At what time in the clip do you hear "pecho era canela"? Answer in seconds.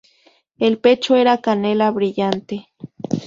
0.79-1.91